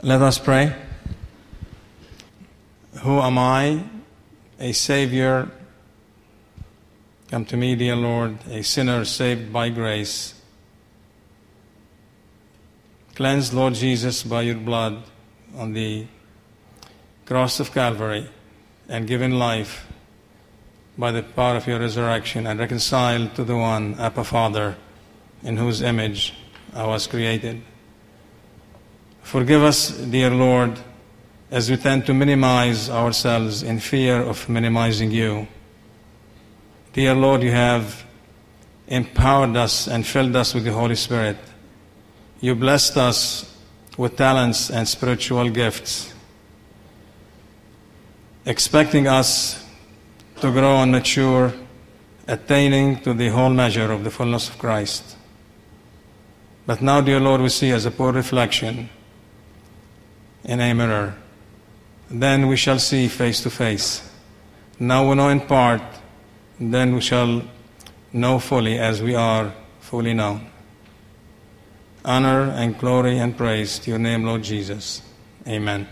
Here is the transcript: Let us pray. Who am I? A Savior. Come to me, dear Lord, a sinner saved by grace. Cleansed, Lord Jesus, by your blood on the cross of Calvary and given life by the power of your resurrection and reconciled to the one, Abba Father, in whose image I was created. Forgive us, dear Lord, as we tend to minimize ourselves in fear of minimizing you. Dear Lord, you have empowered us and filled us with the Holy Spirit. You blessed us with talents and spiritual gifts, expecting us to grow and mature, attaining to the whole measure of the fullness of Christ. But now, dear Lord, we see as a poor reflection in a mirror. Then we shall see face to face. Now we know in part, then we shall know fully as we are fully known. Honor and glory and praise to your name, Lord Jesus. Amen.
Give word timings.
Let 0.00 0.22
us 0.22 0.38
pray. 0.38 0.74
Who 3.00 3.20
am 3.20 3.38
I? 3.38 3.84
A 4.58 4.72
Savior. 4.72 5.50
Come 7.30 7.44
to 7.46 7.56
me, 7.56 7.76
dear 7.76 7.96
Lord, 7.96 8.38
a 8.48 8.62
sinner 8.62 9.04
saved 9.04 9.52
by 9.52 9.68
grace. 9.68 10.34
Cleansed, 13.14 13.52
Lord 13.52 13.74
Jesus, 13.74 14.22
by 14.22 14.42
your 14.42 14.56
blood 14.56 15.02
on 15.56 15.72
the 15.72 16.06
cross 17.26 17.60
of 17.60 17.72
Calvary 17.72 18.28
and 18.88 19.06
given 19.06 19.38
life 19.38 19.86
by 20.98 21.12
the 21.12 21.22
power 21.22 21.56
of 21.56 21.66
your 21.66 21.78
resurrection 21.78 22.46
and 22.46 22.58
reconciled 22.58 23.34
to 23.34 23.44
the 23.44 23.56
one, 23.56 23.98
Abba 23.98 24.24
Father, 24.24 24.76
in 25.42 25.56
whose 25.56 25.82
image 25.82 26.34
I 26.74 26.86
was 26.86 27.06
created. 27.06 27.62
Forgive 29.22 29.62
us, 29.62 29.90
dear 29.90 30.30
Lord, 30.30 30.78
as 31.50 31.70
we 31.70 31.76
tend 31.76 32.06
to 32.06 32.14
minimize 32.14 32.90
ourselves 32.90 33.62
in 33.62 33.78
fear 33.78 34.20
of 34.20 34.48
minimizing 34.48 35.10
you. 35.10 35.46
Dear 36.92 37.14
Lord, 37.14 37.42
you 37.42 37.52
have 37.52 38.04
empowered 38.88 39.56
us 39.56 39.86
and 39.88 40.06
filled 40.06 40.36
us 40.36 40.54
with 40.54 40.64
the 40.64 40.72
Holy 40.72 40.96
Spirit. 40.96 41.38
You 42.40 42.54
blessed 42.54 42.96
us 42.98 43.56
with 43.96 44.16
talents 44.16 44.70
and 44.70 44.86
spiritual 44.86 45.48
gifts, 45.48 46.12
expecting 48.44 49.06
us 49.06 49.64
to 50.40 50.50
grow 50.50 50.82
and 50.82 50.92
mature, 50.92 51.52
attaining 52.26 53.00
to 53.00 53.14
the 53.14 53.28
whole 53.28 53.50
measure 53.50 53.92
of 53.92 54.04
the 54.04 54.10
fullness 54.10 54.48
of 54.48 54.58
Christ. 54.58 55.16
But 56.66 56.82
now, 56.82 57.00
dear 57.00 57.20
Lord, 57.20 57.40
we 57.40 57.48
see 57.48 57.70
as 57.70 57.86
a 57.86 57.90
poor 57.90 58.12
reflection 58.12 58.88
in 60.44 60.60
a 60.60 60.74
mirror. 60.74 61.14
Then 62.10 62.46
we 62.48 62.56
shall 62.56 62.78
see 62.78 63.08
face 63.08 63.42
to 63.42 63.50
face. 63.50 64.08
Now 64.78 65.08
we 65.08 65.14
know 65.14 65.28
in 65.28 65.40
part, 65.40 65.82
then 66.58 66.94
we 66.94 67.00
shall 67.00 67.42
know 68.12 68.38
fully 68.38 68.78
as 68.78 69.02
we 69.02 69.14
are 69.14 69.52
fully 69.80 70.14
known. 70.14 70.46
Honor 72.04 72.50
and 72.50 72.76
glory 72.78 73.18
and 73.18 73.36
praise 73.36 73.78
to 73.80 73.90
your 73.90 73.98
name, 73.98 74.24
Lord 74.24 74.42
Jesus. 74.42 75.02
Amen. 75.46 75.88